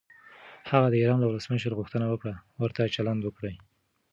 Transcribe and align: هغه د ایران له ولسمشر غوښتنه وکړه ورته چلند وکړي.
هغه 0.71 0.87
د 0.91 0.95
ایران 1.01 1.17
له 1.21 1.27
ولسمشر 1.29 1.71
غوښتنه 1.79 2.05
وکړه 2.09 2.33
ورته 2.61 2.93
چلند 2.95 3.21
وکړي. 3.23 3.55